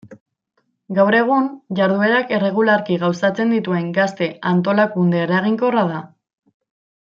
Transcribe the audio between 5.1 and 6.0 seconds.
eraginkorra